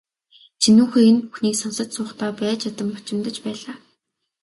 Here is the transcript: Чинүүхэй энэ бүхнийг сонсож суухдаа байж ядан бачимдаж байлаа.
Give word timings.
Чинүүхэй 0.61 1.03
энэ 1.09 1.21
бүхнийг 1.27 1.55
сонсож 1.59 1.87
суухдаа 1.93 2.31
байж 2.39 2.59
ядан 2.69 2.87
бачимдаж 2.95 3.35
байлаа. 3.45 3.75